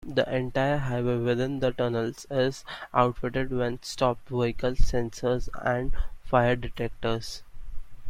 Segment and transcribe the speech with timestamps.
[0.07, 5.91] The entire highway within the tunnels is outfitted with stopped-vehicle sensors and
[6.25, 7.43] fire detectors.